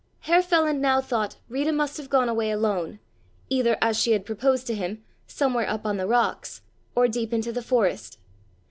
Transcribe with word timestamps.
Herr 0.21 0.41
Feland 0.41 0.79
now 0.81 0.99
thought 0.99 1.37
Rita 1.47 1.71
must 1.71 1.97
have 1.97 2.09
gone 2.09 2.27
away 2.27 2.49
alone, 2.49 2.97
either 3.49 3.77
as 3.83 4.01
she 4.01 4.13
had 4.13 4.25
proposed 4.25 4.65
to 4.65 4.73
him, 4.73 5.03
somewhere 5.27 5.69
up 5.69 5.85
on 5.85 5.97
the 5.97 6.07
rocks, 6.07 6.63
or 6.95 7.07
deep 7.07 7.31
into 7.31 7.51
the 7.51 7.61
forest. 7.61 8.17